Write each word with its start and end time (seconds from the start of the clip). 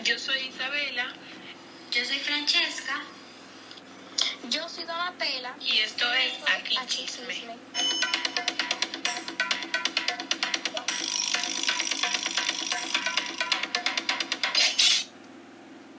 Yo 0.00 0.18
soy 0.18 0.38
Isabela. 0.48 1.12
Yo 1.92 2.04
soy 2.04 2.18
Francesca. 2.18 3.02
Yo 4.48 4.68
soy 4.68 4.84
Donatella. 4.84 5.54
Y 5.60 5.78
esto 5.78 6.10
es 6.14 6.32
Aquí 6.56 6.76
Chisme. 6.88 7.34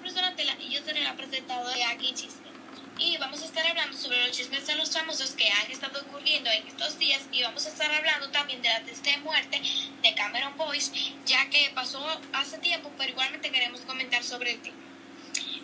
Soy 0.01 0.11
Donatella 0.11 0.55
y 0.59 0.73
yo 0.73 0.83
seré 0.83 1.01
la 1.01 1.15
presentadora 1.15 1.73
de 1.73 1.83
Aquí 1.85 2.13
Chisme. 2.13 2.42
Vamos 3.19 3.43
a 3.43 3.45
estar 3.45 3.65
hablando 3.67 3.95
sobre 3.95 4.25
los 4.25 4.35
chismes 4.35 4.65
de 4.65 4.75
los 4.75 4.91
famosos 4.91 5.31
que 5.31 5.47
han 5.47 5.69
estado 5.69 6.01
ocurriendo 6.01 6.49
en 6.49 6.67
estos 6.67 6.97
días 6.97 7.21
y 7.31 7.43
vamos 7.43 7.65
a 7.65 7.69
estar 7.69 7.91
hablando 7.93 8.29
también 8.31 8.61
de 8.61 8.69
la 8.69 8.81
triste 8.81 9.15
muerte 9.17 9.61
de 10.01 10.15
Cameron 10.15 10.57
Boyce, 10.57 10.91
ya 11.25 11.47
que 11.49 11.71
pasó 11.75 12.03
hace 12.33 12.57
tiempo, 12.57 12.91
pero 12.97 13.11
igualmente 13.11 13.51
queremos 13.51 13.81
comentar 13.81 14.23
sobre 14.23 14.53
el 14.53 14.61
tema. 14.61 14.77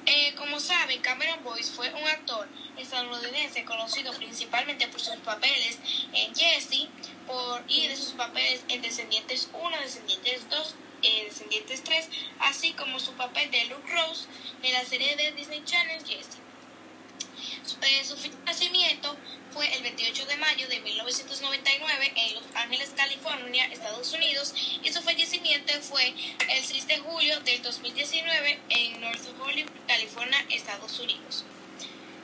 Eh, 0.06 0.36
como 0.36 0.60
saben, 0.60 1.02
Cameron 1.02 1.44
Boyce 1.44 1.72
fue 1.72 1.92
un 1.92 2.08
actor 2.08 2.48
estadounidense 2.78 3.66
conocido 3.66 4.14
principalmente 4.14 4.88
por 4.88 5.02
sus 5.02 5.16
papeles 5.18 5.80
en 6.14 6.36
Jesse 6.36 6.88
por, 7.26 7.64
y 7.68 7.88
de 7.88 7.96
sus 7.96 8.14
papeles 8.14 8.64
en 8.68 8.82
Descendientes 8.84 9.50
1, 9.54 9.78
Descendientes 9.82 10.48
2, 10.50 10.76
eh, 11.02 11.24
Descendientes 11.26 11.84
3, 11.84 12.10
así 12.42 12.74
como 12.74 13.00
su 13.00 13.14
papel 13.14 13.50
de 13.50 13.66
Luke 13.66 13.92
Rose 13.92 14.28
en 14.62 14.74
la 14.74 14.86
serie 14.86 15.16
de 15.16 15.32
Disney 15.32 15.64
Channel 15.66 16.06
Jesse. 16.06 16.38
Su, 17.70 18.16
nacimiento 18.46 19.16
fue 19.52 19.72
el 19.76 19.84
28 19.84 20.26
de 20.26 20.38
mayo 20.38 20.68
de 20.68 20.80
1999 20.80 22.14
en 22.16 22.34
Los 22.34 22.44
Ángeles, 22.56 22.94
California, 22.96 23.68
Estados 23.68 24.12
Unidos, 24.14 24.56
y 24.82 24.92
su 24.92 25.04
fallecimiento 25.04 25.74
fue 25.82 26.16
el 26.50 26.64
6 26.64 26.88
de 26.88 26.98
julio 26.98 27.40
del 27.42 27.62
2019 27.62 28.60
en 28.70 29.02
North 29.02 29.22
Hollywood, 29.40 29.72
California, 29.88 30.44
Estados 30.50 31.00
Unidos. 31.00 31.46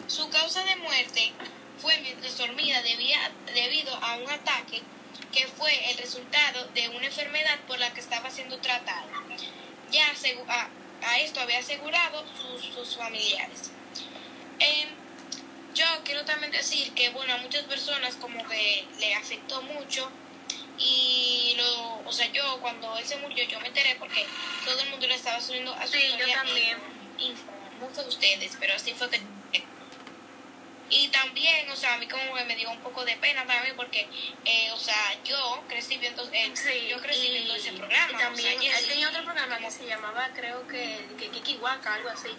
Su 0.08 0.28
causa 0.30 0.64
de 0.64 0.78
muerte 0.78 1.32
fue 1.80 1.96
mientras 2.00 2.38
dormida 2.40 2.82
debido 2.82 3.96
a 3.98 4.16
un 4.16 4.30
ataque 4.32 4.82
que 5.32 5.46
fue 5.48 5.92
el 5.92 5.98
resultado 6.00 6.66
de 6.74 6.90
una 6.90 7.06
enfermedad 7.06 7.60
por 7.68 7.78
la 7.78 7.94
que 7.94 8.00
estaba 8.00 8.32
siendo 8.32 8.58
tratada. 8.58 9.06
Ya 9.92 10.08
a, 10.08 11.20
esto 11.20 11.40
había 11.40 11.60
asegurado 11.60 12.24
sus, 12.36 12.74
sus 12.74 12.98
familiares. 12.98 13.72
Yo 15.76 15.86
quiero 16.04 16.26
también 16.26 16.52
decir 16.52 16.92
que, 16.94 17.10
bueno, 17.10 17.34
a 17.34 17.38
muchas 17.38 17.64
personas 17.66 18.16
como 18.16 18.48
que 18.48 18.86
le 19.00 19.14
afectó 19.14 19.62
mucho 19.62 20.10
y 20.78 21.54
lo, 21.58 22.00
o 22.06 22.12
sea, 22.12 22.26
yo 22.32 22.60
cuando 22.62 22.98
él 22.98 23.06
se 23.06 23.18
murió 23.18 23.44
yo 23.46 23.60
me 23.60 23.68
enteré 23.68 23.96
porque 23.96 24.26
todo 24.66 24.80
el 24.80 24.90
mundo 24.90 25.08
le 25.08 25.16
estaba 25.16 25.40
subiendo 25.40 25.74
a 25.74 25.86
su 25.86 25.94
Sí, 25.94 26.16
yo 26.18 26.28
también. 26.34 26.78
No 27.80 27.88
fue 27.90 28.08
ustedes, 28.08 28.58
pero 28.60 28.74
así 28.74 28.94
fue 28.94 29.10
que 29.10 29.22
y 30.88 31.08
también, 31.08 31.68
o 31.72 31.76
sea, 31.76 31.96
a 31.96 31.98
mí 31.98 32.08
como 32.08 32.36
que 32.36 32.44
me 32.46 32.56
dio 32.56 32.70
un 32.70 32.80
poco 32.82 33.04
de 33.04 33.18
pena 33.18 33.44
también 33.46 33.76
porque, 33.76 34.08
eh, 34.46 34.72
o 34.72 34.78
sea, 34.78 35.18
yo 35.24 35.64
crecí 35.68 35.98
viendo, 35.98 36.24
eh, 36.32 36.52
Sí, 36.54 36.88
yo 36.88 37.02
crecí 37.02 37.26
y- 37.26 37.32
viendo 37.32 37.56
ese 37.56 37.72
programa. 37.74 38.12
Y 38.12 38.16
o 38.16 38.18
sea, 38.20 38.28
también 38.28 38.62
Jessy. 38.62 38.84
él 38.84 38.90
tenía 38.90 39.10
otro 39.10 39.24
programa 39.24 39.58
que 39.58 39.72
se 39.72 39.88
llamaba, 39.88 40.30
creo 40.36 40.68
que, 40.68 41.08
que 41.18 41.30
Kiki 41.30 41.56
Waka, 41.58 41.96
algo 41.96 42.10
así. 42.10 42.30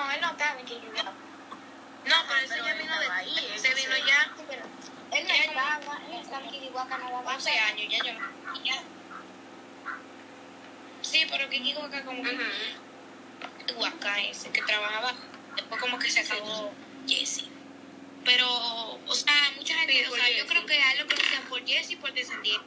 No, 0.00 0.10
él 0.12 0.20
no 0.22 0.30
estaba 0.30 0.56
Waka. 0.60 1.02
No, 1.02 1.12
pero 2.04 2.14
Ah, 2.30 2.40
ese 2.42 2.54
pero 2.54 2.64
ya 2.64 2.72
él 2.72 2.78
vino 2.78 2.98
de, 2.98 3.06
ahí, 3.10 3.48
él 3.52 3.58
se 3.60 3.74
vino 3.74 3.96
ya 4.06 4.32
Sí, 4.36 4.44
pero 4.48 4.62
él 5.12 5.24
no 5.28 5.34
Ya, 5.34 5.44
estaba, 5.44 5.80
él 6.08 6.20
estaba 6.20 6.44
en 6.44 6.50
Kiki 6.50 6.68
Waka 6.72 6.98
nada 6.98 7.22
más. 7.22 7.34
11 7.36 7.58
años, 7.58 7.86
ya 7.90 7.98
yo. 7.98 8.12
Ya. 8.64 8.82
Sí, 11.02 11.26
pero 11.30 11.48
Kiki 11.50 11.74
Waka 11.74 12.02
como 12.04 12.22
que 12.22 12.30
Ujú. 12.34 13.80
Waka 13.80 14.20
ese 14.22 14.50
que 14.50 14.62
trabajaba, 14.62 15.12
después 15.56 15.80
como 15.80 15.98
que 15.98 16.10
se 16.10 16.20
acabó 16.20 16.72
Jesse. 17.06 17.44
Pero, 18.24 18.46
o 19.06 19.14
sea, 19.14 19.34
mucha 19.56 19.74
gente, 19.74 20.08
o 20.08 20.14
sea, 20.14 20.30
yo 20.30 20.46
creo 20.46 20.66
que 20.66 20.82
a 20.82 20.92
él 20.92 20.98
lo 21.00 21.06
conocían 21.06 21.42
por 21.44 21.64
Jesse 21.66 21.90
y 21.92 21.96
por 21.96 22.12
Descendiente. 22.14 22.64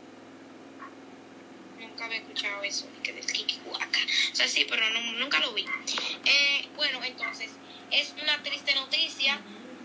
Nunca 1.93 2.05
había 2.05 2.17
escuchado 2.17 2.63
eso, 2.63 2.87
que 3.03 3.13
del 3.13 3.31
Kiki 3.31 3.59
Waka. 3.67 3.99
O 4.31 4.35
sea, 4.35 4.47
sí, 4.47 4.65
pero 4.67 4.89
no, 4.89 4.99
nunca 5.19 5.39
lo 5.41 5.53
vi. 5.53 5.63
Eh, 6.25 6.67
bueno, 6.75 7.03
entonces, 7.03 7.51
es 7.91 8.15
una 8.19 8.41
triste 8.41 8.73
noticia, 8.73 9.39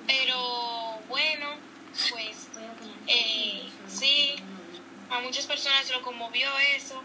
pero 0.07 0.99
bueno, 1.07 1.59
pues 2.09 2.49
eh, 3.07 3.63
sí, 3.87 4.37
a 5.11 5.21
muchas 5.21 5.45
personas 5.45 5.91
lo 5.91 6.01
conmovió 6.01 6.49
eso 6.75 7.03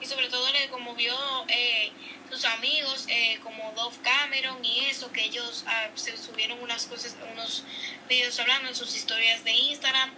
y 0.00 0.06
sobre 0.06 0.30
todo 0.30 0.50
le 0.50 0.70
conmovió 0.70 1.14
eh, 1.48 1.92
sus 2.30 2.46
amigos 2.46 3.04
eh, 3.08 3.38
como 3.42 3.72
Dove 3.72 3.98
Cameron 4.02 4.64
y 4.64 4.86
eso 4.86 5.12
que 5.12 5.22
ellos 5.24 5.64
ah, 5.66 5.90
se 5.96 6.16
subieron 6.16 6.62
unas 6.62 6.86
cosas 6.86 7.14
unos 7.30 7.62
videos 8.08 8.40
hablando 8.40 8.70
en 8.70 8.74
sus 8.74 8.96
historias 8.96 9.44
de 9.44 9.52
Instagram 9.52 10.10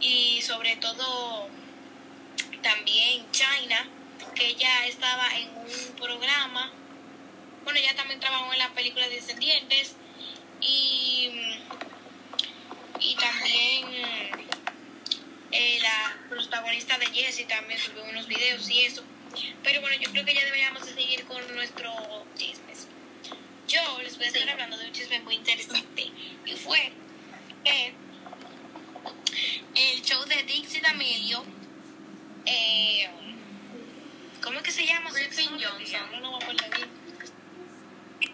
y 0.00 0.42
sobre 0.42 0.74
todo 0.78 1.48
también 2.64 3.30
China 3.30 3.86
que 4.34 4.46
ella 4.46 4.86
estaba 4.86 5.28
en 5.36 5.48
un 5.56 5.96
programa 5.96 6.72
bueno 7.62 7.78
ella 7.78 7.94
también 7.94 8.18
trabajó 8.18 8.52
en 8.52 8.58
la 8.58 8.74
película 8.74 9.06
Descendientes 9.08 9.94
y 10.60 11.30
y 13.00 13.14
también 13.16 13.84
eh, 15.56 15.78
la 15.80 16.16
protagonista 16.28 16.98
de 16.98 17.06
Jessie 17.06 17.44
también 17.44 17.78
subió 17.78 18.02
unos 18.04 18.26
videos 18.26 18.68
y 18.68 18.80
eso. 18.80 19.04
Pero 19.62 19.80
bueno, 19.80 19.96
yo 20.00 20.10
creo 20.10 20.24
que 20.24 20.34
ya 20.34 20.44
deberíamos 20.44 20.84
de 20.84 20.94
seguir 20.94 21.24
con 21.26 21.54
nuestros 21.54 21.94
chismes. 22.36 22.88
Yo 23.68 23.80
les 24.02 24.16
voy 24.16 24.26
a 24.26 24.28
estar 24.28 24.48
hablando 24.48 24.76
de 24.76 24.86
un 24.86 24.92
chisme 24.92 25.20
muy 25.20 25.36
interesante. 25.36 26.10
Y 26.44 26.52
fue 26.56 26.92
que 27.64 27.92
el 29.74 30.02
show 30.02 30.24
de 30.24 30.42
Dixie 30.42 30.80
D'Amelio, 30.80 31.44
eh, 32.46 33.10
¿cómo 34.42 34.58
es 34.58 34.64
que 34.64 34.70
se 34.70 34.86
llama? 34.86 35.10
Griffin 35.10 35.50
Johnson. 35.50 36.22
No 36.22 36.30
me 36.32 36.36
acuerdo 36.36 36.64
bien. 36.76 36.88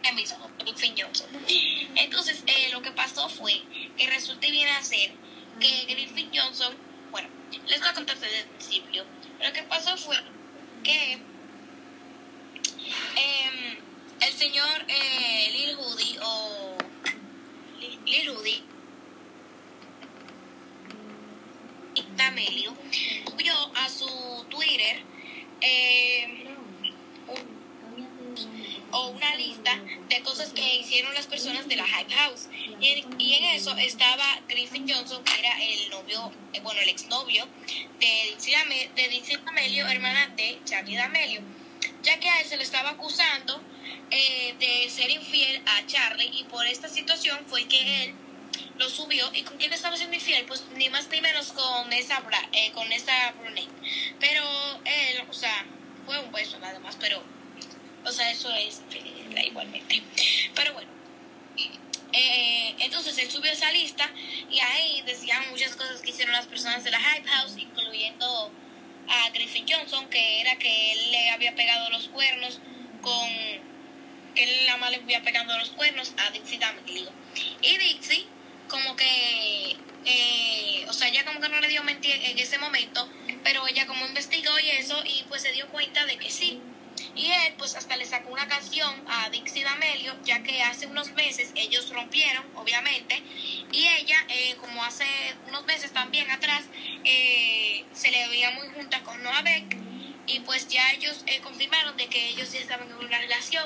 El 0.03 0.15
mismo, 0.15 0.51
Griffin 0.59 0.95
Johnson. 0.99 1.29
Entonces, 1.97 2.43
eh, 2.47 2.69
lo 2.73 2.83
que 2.83 2.91
pasó 2.93 3.29
fue 3.29 3.63
que 3.97 4.07
resulta 4.09 4.47
y 4.47 4.51
viene 4.51 4.71
a 4.73 4.83
ser 4.83 5.13
que 5.59 5.85
Griffin 5.87 6.31
Johnson, 6.35 6.75
bueno, 7.11 7.29
les 7.67 7.81
voy 7.81 7.89
a 7.89 7.93
contar 7.93 8.19
desde 8.19 8.41
el 8.41 8.47
principio. 8.47 9.05
Lo 9.43 9.53
que 9.53 9.63
pasó 9.65 9.97
fue 9.97 10.17
que 10.83 11.13
em, 11.13 11.21
el 14.21 14.33
señor 14.33 14.85
eh, 14.89 15.51
Lil 15.53 15.77
Hoodie 15.77 16.19
o 16.23 16.77
Lil, 17.79 18.01
Lil 18.05 18.31
Hoodie 21.91 22.05
D'Amelio 22.17 22.75
subió 23.25 23.55
a 23.77 23.89
su 23.89 24.47
Twitter 24.49 25.03
eh, 25.61 26.47
o 28.93 29.09
una 29.09 29.35
lista 29.37 29.79
de 30.09 30.21
cosas 30.23 30.53
que 30.53 30.77
hicieron 30.79 31.15
las 31.15 31.27
personas 31.27 31.69
de 31.69 31.77
la 31.77 31.87
Hype 31.87 32.13
House. 32.15 32.49
Y 32.81 33.35
en, 33.35 33.45
eso 33.45 33.77
estaba 33.77 34.41
Griffin 34.49 34.89
Johnson, 34.89 35.23
que 35.25 35.39
era 35.39 35.63
el 35.63 35.91
novio, 35.91 36.33
eh, 36.53 36.61
bueno, 36.61 36.81
el 36.81 36.89
exnovio 36.89 37.47
de 37.99 38.31
Dixie, 38.31 38.91
de 38.97 39.09
Dixie 39.09 39.37
D'Amelio, 39.39 39.87
hermana 39.87 40.29
de 40.37 40.59
Charlie 40.65 40.97
D'Amelio, 40.97 41.41
ya 42.03 42.19
que 42.19 42.29
a 42.29 42.41
él 42.41 42.47
se 42.47 42.57
le 42.57 42.63
estaba 42.63 42.91
acusando 42.91 43.63
eh, 44.11 44.55
de 44.59 44.91
ser 44.91 45.11
infiel 45.11 45.63
a 45.67 45.87
Charlie 45.87 46.31
y 46.33 46.45
por 46.45 46.67
esta 46.67 46.89
situación 46.89 47.39
fue 47.47 47.67
que 47.69 48.05
él 48.05 48.15
lo 48.81 48.89
subió 48.89 49.31
y 49.35 49.43
con 49.43 49.59
quién 49.59 49.73
estaba 49.75 49.95
siendo 49.95 50.17
infiel 50.17 50.47
pues 50.47 50.65
ni 50.75 50.89
más 50.89 51.07
ni 51.11 51.21
menos 51.21 51.53
con 51.53 51.93
esa 51.93 52.23
eh, 52.53 52.73
con 52.73 52.91
esa 52.91 53.33
brunette. 53.33 53.69
Pero 54.19 54.43
él 54.87 55.23
o 55.29 55.35
sea 55.35 55.67
fue 56.07 56.19
un 56.19 56.33
beso 56.33 56.59
nada 56.59 56.79
más 56.81 56.97
pero 56.97 57.23
o 58.05 58.11
sea 58.11 58.31
eso 58.31 58.51
es 58.55 58.81
infidelidad 58.81 59.43
igualmente. 59.43 60.03
Pero 60.55 60.73
bueno 60.73 60.91
eh, 62.13 62.75
entonces 62.79 63.19
él 63.19 63.31
subió 63.31 63.53
esa 63.53 63.71
lista 63.71 64.11
y 64.51 64.59
ahí 64.59 65.03
decían 65.03 65.49
muchas 65.51 65.77
cosas 65.77 66.01
que 66.01 66.11
hicieron 66.11 66.33
las 66.33 66.47
personas 66.47 66.83
de 66.83 66.91
la 66.91 66.99
Hype 66.99 67.29
House 67.29 67.59
incluyendo 67.59 68.51
a 69.09 69.29
Griffin 69.31 69.67
Johnson 69.69 70.09
que 70.09 70.41
era 70.41 70.57
que 70.57 70.93
él 70.93 71.11
le 71.11 71.31
había 71.31 71.55
pegado 71.55 71.91
los 71.91 72.09
cuernos 72.09 72.61
con 73.03 73.29
que 74.35 74.45
él 74.45 74.79
más 74.79 74.91
le 74.91 74.97
había 74.97 75.23
pegado 75.23 75.59
los 75.59 75.69
cuernos 75.71 76.15
a 76.17 76.31
Dixie 76.31 76.59
D'Amelio 76.59 77.13
como 78.71 78.97
que 78.97 79.77
eh, 80.05 80.87
o 80.89 80.93
sea 80.93 81.09
ella 81.09 81.25
como 81.25 81.41
que 81.41 81.49
no 81.49 81.61
le 81.61 81.69
dio 81.69 81.83
mente 81.85 82.31
en 82.31 82.39
ese 82.39 82.59
momento 82.59 83.09
pero 83.45 83.67
ella 83.67 83.87
como 83.87 84.07
investigó 84.07 84.59
y 84.61 84.71
eso 84.71 85.03
y 85.05 85.25
pues 85.29 85.43
se 85.43 85.53
dio 85.53 85.69
cuenta 85.69 86.07
de 86.07 86.17
que 86.17 86.31
sí 86.31 86.61
y 87.15 87.27
él 87.31 87.55
pues 87.59 87.75
hasta 87.77 87.97
le 87.97 88.07
sacó 88.07 88.31
una 88.31 88.47
canción 88.49 88.95
a 89.09 89.29
Dixie 89.31 89.65
D'Amelio 89.65 90.15
ya 90.25 90.43
que 90.43 90.63
hace 90.63 90.87
unos 90.87 91.13
meses 91.13 91.51
ellos 91.55 91.91
rompieron 91.91 92.45
obviamente 92.55 93.23
y 93.73 93.87
ella 93.87 94.25
eh, 94.29 94.57
como 94.61 94.83
hace 94.85 95.07
unos 95.49 95.65
meses 95.65 95.93
también 95.93 96.31
atrás 96.31 96.63
eh, 97.05 97.85
se 97.93 98.11
le 98.11 98.29
veía 98.29 98.51
muy 98.53 98.69
junta 98.69 99.03
con 99.03 99.23
Noah 99.23 99.43
Beck 99.43 99.77
Y 100.27 100.41
pues 100.41 100.69
ya 100.69 100.93
ellos 100.93 101.25
eh, 101.27 101.41
confirmaron 101.41 101.97
de 101.97 102.07
que 102.07 102.29
ellos 102.29 102.53
ya 102.53 102.61
estaban 102.61 102.89
en 102.89 102.97
una 102.97 103.19
relación. 103.19 103.65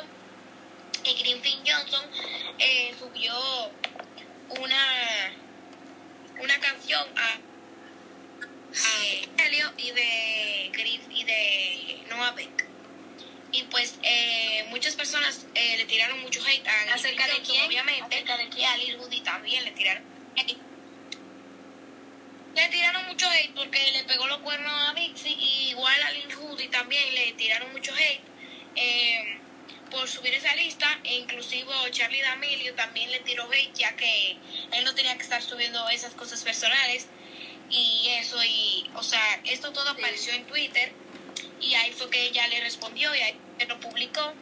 Y 1.04 1.12
Greenfield 1.20 1.62
Johnson 1.68 2.04
eh, 2.58 2.94
subió 2.98 3.34
una, 4.48 5.32
una 6.40 6.60
canción 6.60 7.06
a, 7.16 7.38
a 8.74 9.42
Helio 9.44 9.72
y 9.76 9.90
de 9.92 10.70
Griff 10.72 11.02
y 11.10 11.24
de 11.24 12.04
Noah 12.10 12.32
Beck. 12.32 12.66
Y 13.52 13.62
pues 13.64 13.98
eh, 14.02 14.66
muchas 14.70 14.96
personas 14.96 15.46
eh, 15.54 15.76
le 15.76 15.84
tiraron 15.84 16.20
mucho 16.22 16.40
hate 16.44 16.66
a 16.66 16.94
¿Acerca 16.94 17.26
de 17.28 17.40
quién? 17.42 17.64
obviamente. 17.66 18.16
¿Acerca 18.16 18.36
de 18.36 18.48
Y 18.56 18.64
a 18.64 18.76
Lil 18.78 18.96
Woody 18.96 19.20
también 19.20 19.64
le 19.64 19.70
tiraron 19.70 20.02
hate. 20.36 20.56
Le 22.56 22.68
tiraron 22.68 23.06
mucho 23.06 23.28
hate 23.30 23.54
porque 23.54 23.92
le 23.92 24.04
pegó 24.04 24.26
los 24.26 24.38
cuernos 24.38 24.72
a 24.88 24.92
Vixie 24.94 25.36
y 25.38 25.68
igual 25.70 26.02
a 26.02 26.10
Lil 26.12 26.34
Hoodie 26.34 26.68
también 26.68 27.14
le 27.14 27.32
tiraron 27.32 27.72
mucho 27.72 27.92
hate 27.94 28.20
eh, 28.76 29.38
por 30.04 30.10
subir 30.10 30.34
esa 30.34 30.54
lista 30.56 30.86
e 31.02 31.14
inclusive 31.14 31.72
Charlie 31.90 32.20
D'Amelio 32.20 32.74
también 32.74 33.10
le 33.10 33.20
tiró 33.20 33.50
hate 33.50 33.72
ya 33.72 33.96
que 33.96 34.36
él 34.72 34.84
no 34.84 34.94
tenía 34.94 35.16
que 35.16 35.22
estar 35.22 35.40
subiendo 35.40 35.88
esas 35.88 36.12
cosas 36.12 36.42
personales 36.42 37.06
y 37.70 38.08
eso 38.18 38.36
y 38.44 38.84
o 38.96 39.02
sea 39.02 39.40
esto 39.44 39.72
todo 39.72 39.94
Sí. 39.94 40.02
apareció 40.02 40.34
en 40.34 40.44
Twitter 40.44 40.92
y 41.58 41.72
ahí 41.72 41.90
fue 41.92 42.10
que 42.10 42.22
ella 42.22 42.46
le 42.48 42.60
respondió 42.60 43.14
y 43.14 43.20
ahí 43.20 43.34
se 43.58 43.64
lo 43.64 43.80
publicó 43.80 44.34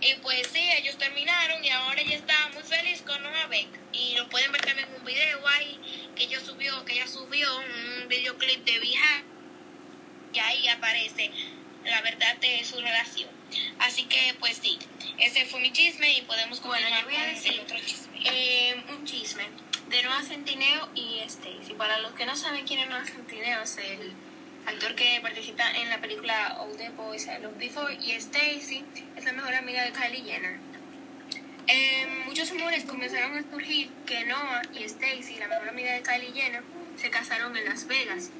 y 0.00 0.14
pues 0.22 0.48
sí, 0.50 0.66
ellos 0.78 0.96
terminaron 0.96 1.62
y 1.62 1.68
ahora 1.68 2.00
ella 2.00 2.16
está 2.16 2.48
muy 2.54 2.62
feliz 2.62 3.02
con 3.02 3.22
Noah 3.22 3.46
Beck. 3.46 3.68
Y 3.92 4.16
lo 4.16 4.28
pueden 4.28 4.50
ver 4.50 4.62
también 4.62 4.88
en 4.88 4.96
un 4.96 5.04
video 5.04 5.46
ahí 5.46 5.78
que 6.16 6.24
ella 6.24 6.40
subió, 6.40 6.84
que 6.84 6.94
ella 6.94 7.06
subió 7.06 7.48
un 7.58 8.08
videoclip 8.08 8.64
de 8.64 8.80
Vija 8.80 9.22
y 10.32 10.38
ahí 10.40 10.66
aparece 10.66 11.30
la 11.84 12.00
verdad 12.02 12.36
de 12.38 12.64
su 12.64 12.80
relación. 12.80 13.30
Así 13.78 14.04
que 14.04 14.34
pues 14.40 14.58
sí, 14.62 14.78
ese 15.24 15.46
fue 15.46 15.60
mi 15.60 15.72
chisme 15.72 16.12
y 16.18 16.22
podemos 16.22 16.60
Bueno, 16.62 16.74
continuar 16.88 17.02
yo 17.02 17.06
voy 17.08 17.16
a 17.16 17.26
decir 17.26 17.60
otro 17.60 17.78
chisme. 17.78 18.18
eh, 18.24 18.84
un 18.88 19.04
chisme 19.04 19.44
de 19.88 20.02
Noah 20.02 20.22
Centineo 20.22 20.88
y 20.94 21.20
Stacy. 21.20 21.74
Para 21.76 21.98
los 21.98 22.12
que 22.12 22.26
no 22.26 22.34
saben 22.36 22.66
quién 22.66 22.80
es 22.80 22.88
Noah 22.88 23.04
Centineo, 23.04 23.62
es 23.62 23.76
el 23.78 24.12
actor 24.66 24.94
que 24.94 25.18
participa 25.20 25.70
en 25.72 25.88
la 25.90 25.98
película 26.00 26.56
All 26.60 26.76
the 26.76 26.90
Boys 26.90 27.26
I 27.26 27.42
Loved 27.42 27.58
Before 27.58 27.94
y 27.94 28.12
Stacy 28.12 28.84
es 29.16 29.24
la 29.24 29.32
mejor 29.32 29.54
amiga 29.54 29.82
de 29.84 29.92
Kylie 29.92 30.24
Jenner. 30.24 30.58
Eh, 31.68 32.06
muchos 32.26 32.50
rumores 32.50 32.84
comenzaron 32.84 33.38
a 33.38 33.42
surgir 33.50 33.88
que 34.06 34.24
Noah 34.24 34.62
y 34.74 34.84
Stacy, 34.84 35.36
la 35.38 35.48
mejor 35.48 35.68
amiga 35.68 35.92
de 35.92 36.02
Kylie 36.02 36.32
Jenner, 36.32 36.62
se 36.96 37.10
casaron 37.10 37.56
en 37.56 37.64
Las 37.64 37.86
Vegas, 37.86 38.30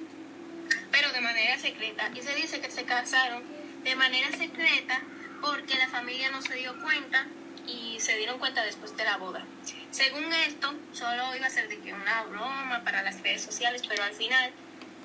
pero 0.90 1.12
de 1.12 1.20
manera 1.20 1.58
secreta. 1.58 2.10
Y 2.14 2.22
se 2.22 2.34
dice 2.34 2.60
que 2.60 2.70
se 2.70 2.84
casaron 2.84 3.42
de 3.84 3.94
manera 3.96 4.30
secreta 4.36 5.02
porque 5.42 5.74
la 5.74 5.88
familia 5.88 6.30
no 6.30 6.40
se 6.40 6.54
dio 6.54 6.80
cuenta 6.80 7.26
y 7.66 7.98
se 8.00 8.16
dieron 8.16 8.38
cuenta 8.38 8.64
después 8.64 8.96
de 8.96 9.04
la 9.04 9.18
boda. 9.18 9.44
Según 9.90 10.32
esto, 10.32 10.72
solo 10.92 11.36
iba 11.36 11.46
a 11.46 11.50
ser 11.50 11.68
de 11.68 11.78
que 11.80 11.92
una 11.92 12.22
broma 12.22 12.80
para 12.84 13.02
las 13.02 13.20
redes 13.20 13.42
sociales, 13.42 13.82
pero 13.86 14.02
al 14.04 14.14
final 14.14 14.52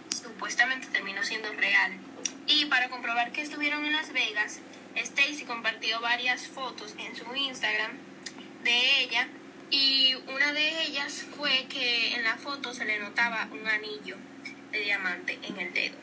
supuestamente 0.09 0.87
terminó 0.87 1.23
siendo 1.23 1.51
real. 1.53 1.93
Y 2.45 2.65
para 2.65 2.87
comprobar 2.89 3.31
que 3.31 3.41
estuvieron 3.41 3.85
en 3.85 3.93
Las 3.93 4.13
Vegas, 4.13 4.59
Stacy 4.95 5.43
compartió 5.45 5.99
varias 5.99 6.47
fotos 6.47 6.95
en 6.97 7.15
su 7.15 7.35
Instagram 7.35 7.91
de 8.63 9.01
ella 9.01 9.27
y 9.69 10.15
una 10.27 10.53
de 10.53 10.83
ellas 10.83 11.25
fue 11.35 11.65
que 11.67 12.15
en 12.15 12.23
la 12.23 12.37
foto 12.37 12.73
se 12.73 12.85
le 12.85 12.99
notaba 12.99 13.49
un 13.51 13.67
anillo 13.67 14.15
de 14.71 14.79
diamante 14.79 15.39
en 15.43 15.59
el 15.59 15.73
dedo. 15.73 15.97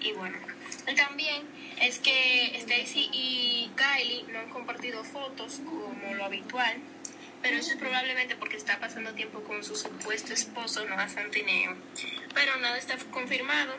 Y 0.00 0.12
bueno, 0.12 0.38
y 0.86 0.94
también 0.94 1.42
es 1.80 1.98
que 1.98 2.56
Stacy 2.56 3.10
y 3.12 3.70
Kylie 3.76 4.24
no 4.32 4.40
han 4.40 4.50
compartido 4.50 5.04
fotos 5.04 5.60
como 5.64 6.14
lo 6.14 6.24
habitual, 6.24 6.76
pero 7.42 7.58
eso 7.58 7.72
es 7.72 7.76
probablemente 7.76 8.36
porque 8.36 8.56
está 8.56 8.80
pasando 8.80 9.12
tiempo 9.12 9.42
con 9.44 9.62
su 9.62 9.76
supuesto 9.76 10.32
esposo 10.32 10.84
Noah 10.86 11.08
Santineo. 11.08 11.76
Pero 12.34 12.56
nada 12.58 12.78
está 12.78 12.96
confirmado. 13.10 13.74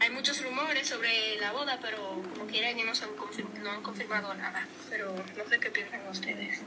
Hay 0.00 0.10
muchos 0.10 0.42
rumores 0.42 0.88
sobre 0.88 1.36
la 1.40 1.52
boda, 1.52 1.78
pero 1.80 2.22
como 2.34 2.46
quiera 2.46 2.74
que 2.74 2.84
no, 2.84 2.94
se 2.94 3.04
han, 3.04 3.10
no 3.62 3.70
han 3.70 3.82
confirmado 3.82 4.34
nada. 4.34 4.66
Pero 4.90 5.14
no 5.36 5.48
sé 5.48 5.58
qué 5.58 5.70
piensan 5.70 6.06
ustedes. 6.08 6.60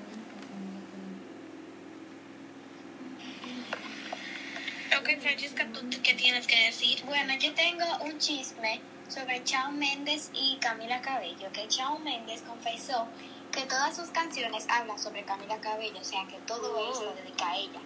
Ok, 4.99 5.21
Francesca, 5.21 5.67
¿tú 5.71 5.89
qué 6.03 6.13
tienes 6.13 6.47
que 6.47 6.65
decir? 6.65 7.01
Bueno, 7.05 7.33
yo 7.37 7.53
tengo 7.53 7.85
un 8.03 8.17
chisme 8.19 8.81
sobre 9.11 9.41
Shawn 9.43 9.77
Mendes 9.77 10.31
y 10.33 10.55
Camila 10.57 11.01
Cabello, 11.01 11.51
que 11.51 11.67
Shawn 11.67 12.01
Mendes 12.03 12.41
confesó 12.43 13.07
que 13.51 13.63
todas 13.63 13.95
sus 13.95 14.09
canciones 14.09 14.65
hablan 14.69 14.97
sobre 14.97 15.25
Camila 15.25 15.59
Cabello, 15.59 15.99
o 15.99 16.03
sea 16.03 16.25
que 16.27 16.37
todo 16.47 16.73
Oh. 16.73 16.91
eso 16.91 17.03
lo 17.03 17.13
dedica 17.13 17.49
a 17.51 17.57
ella. 17.57 17.81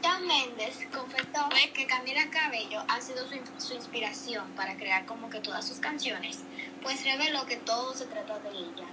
Shawn 0.00 0.26
Mendes 0.28 0.78
confesó 0.94 1.48
que 1.74 1.86
Camila 1.88 2.30
Cabello 2.30 2.84
ha 2.86 3.00
sido 3.00 3.26
su, 3.26 3.34
su 3.58 3.74
inspiración 3.74 4.48
para 4.52 4.76
crear 4.76 5.06
como 5.06 5.28
que 5.28 5.40
todas 5.40 5.66
sus 5.66 5.80
canciones, 5.80 6.44
pues 6.82 7.02
reveló 7.04 7.44
que 7.46 7.56
todo 7.56 7.92
se 7.94 8.06
trata 8.06 8.38
de 8.38 8.50
ella. 8.50 8.86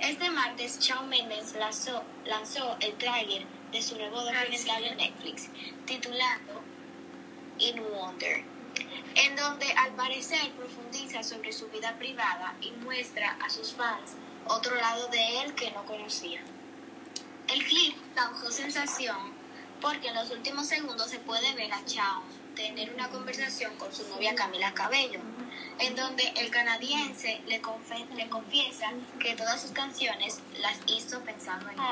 Este 0.00 0.28
martes, 0.30 0.80
Shawn 0.80 1.08
Mendes 1.08 1.54
lanzó, 1.54 2.02
lanzó 2.24 2.76
el 2.80 2.94
tráiler 2.94 3.46
de 3.70 3.80
su 3.80 3.96
nuevo 3.96 4.22
documental 4.22 4.82
en 4.82 4.96
Netflix, 4.96 5.48
titulado 5.86 6.62
In 7.58 7.80
Wonder, 7.92 8.42
en 9.14 9.36
donde 9.36 9.72
al 9.72 9.92
parecer 9.92 10.50
profundiza 10.52 11.22
sobre 11.22 11.52
su 11.52 11.68
vida 11.68 11.96
privada 11.98 12.54
y 12.60 12.72
muestra 12.72 13.36
a 13.42 13.50
sus 13.50 13.72
fans 13.72 14.12
otro 14.46 14.74
lado 14.74 15.08
de 15.08 15.42
él 15.42 15.54
que 15.54 15.70
no 15.70 15.84
conocían. 15.84 16.44
El 17.48 17.64
clip 17.64 17.96
causó 18.14 18.50
sensación 18.50 19.32
porque 19.80 20.08
en 20.08 20.14
los 20.14 20.30
últimos 20.30 20.66
segundos 20.66 21.10
se 21.10 21.18
puede 21.18 21.52
ver 21.54 21.72
a 21.72 21.84
Chao 21.84 22.22
tener 22.54 22.92
una 22.92 23.08
conversación 23.08 23.74
con 23.76 23.92
su 23.92 24.06
novia 24.08 24.34
Camila 24.34 24.74
Cabello, 24.74 25.20
en 25.78 25.96
donde 25.96 26.22
el 26.36 26.50
canadiense 26.50 27.40
le, 27.46 27.60
confiesa 27.60 28.92
que 29.18 29.34
todas 29.34 29.62
sus 29.62 29.70
canciones 29.70 30.40
las 30.60 30.78
hizo 30.86 31.20
pensando 31.20 31.70
en 31.70 31.78
él. 31.78 31.84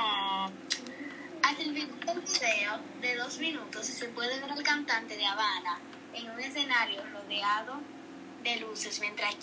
Hacia 1.43 1.65
el 1.65 1.73
video 1.73 2.81
de 3.01 3.17
dos 3.17 3.39
minutos 3.39 3.87
se 3.87 4.09
puede 4.09 4.39
ver 4.41 4.53
al 4.53 4.63
cantante 4.63 5.17
de 5.17 5.25
Habana 5.25 5.81
en 6.19 6.31
un 6.31 6.41
escenario 6.41 7.03
rodeado 7.13 7.75
de 8.43 8.57
luces 8.57 9.01
mientras, 9.01 9.37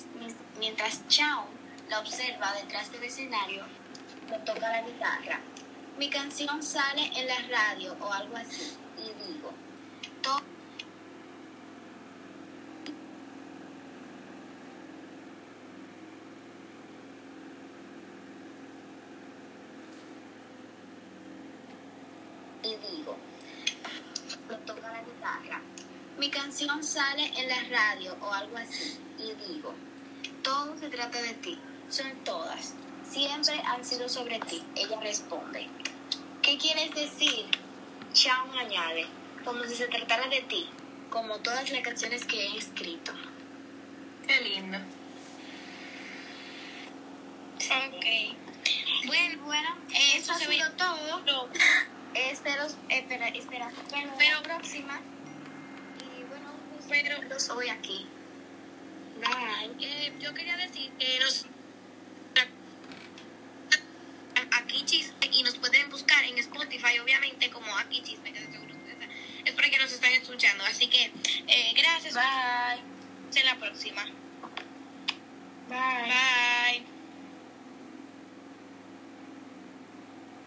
mientras 0.60 1.08
Chao 1.08 1.48
la 1.90 2.00
observa 2.00 2.54
detrás 2.54 2.92
del 2.92 3.04
escenario 3.04 3.66
que 4.28 4.38
toca 4.40 4.72
la 4.72 4.82
guitarra. 4.82 5.40
Mi 5.98 6.10
canción 6.10 6.62
sale 6.62 7.12
en 7.16 7.28
la 7.28 7.40
radio 7.50 7.96
o 8.00 8.12
algo 8.12 8.36
así 8.36 8.76
y 8.98 9.32
digo, 9.32 9.52
lo 24.50 24.58
toca 24.60 24.92
la 24.92 25.02
guitarra. 25.02 25.62
Mi 26.26 26.32
canción 26.32 26.84
sale 26.84 27.32
en 27.38 27.48
la 27.48 27.62
radio 27.70 28.18
o 28.20 28.34
algo 28.34 28.58
así 28.58 28.98
y 29.20 29.32
digo, 29.48 29.76
todo 30.42 30.76
se 30.80 30.90
trata 30.90 31.22
de 31.22 31.36
ti, 31.36 31.60
son 31.88 32.12
todas, 32.24 32.74
siempre 33.08 33.62
han 33.64 33.86
sido 33.86 34.10
sobre 34.10 34.40
ti. 34.40 34.64
Ella 34.76 35.00
responde, 35.02 35.70
¿qué 36.42 36.58
quieres 36.58 36.96
decir? 36.96 37.46
Chao 38.14 38.52
añade, 38.58 39.06
como 39.44 39.66
si 39.66 39.76
se 39.76 39.88
tratara 39.88 40.28
de 40.28 40.42
ti, 40.42 40.68
como 41.12 41.38
todas 41.42 41.70
las 41.70 41.82
canciones 41.84 42.26
que 42.26 42.44
he 42.44 42.58
escrito. 42.58 43.14
Qué 44.26 44.42
lindo. 44.42 44.80
Ok. 47.60 49.06
Bueno, 49.06 49.44
Bueno, 49.44 49.70
eso 49.94 50.18
eso 50.18 50.34
ha 50.34 50.40
sido 50.40 50.72
todo. 50.72 51.50
Espero, 52.16 52.66
espera, 52.90 53.28
espera, 53.28 53.72
pero, 54.18 54.42
próxima. 54.42 55.02
Pero- 56.90 57.22
los 57.24 57.50
hoy 57.50 57.70
aquí. 57.70 58.06
Bye. 59.20 59.86
Eh, 59.86 60.14
yo 60.20 60.34
quería 60.34 60.58
decir 60.58 60.92
que 61.00 61.20
nos 61.20 61.46
aquí 64.52 64.84
chisme 64.86 65.14
y 65.32 65.44
nos 65.44 65.56
pueden 65.58 65.90
buscar 65.90 66.24
en 66.26 66.38
Spotify 66.38 67.00
obviamente 67.04 67.50
como 67.50 67.76
aquí 67.78 68.02
chisme 68.04 68.32
que 68.34 68.40
seguro 68.40 68.74
ustedes- 68.76 69.10
es 69.46 69.54
porque 69.54 69.78
nos 69.78 69.92
están 69.92 70.12
escuchando 70.14 70.64
así 70.66 70.88
que 70.88 71.12
eh, 71.48 71.74
gracias 71.76 72.14
Bye. 72.14 72.24
hasta 72.24 73.44
la 73.44 73.56
próxima 73.58 74.06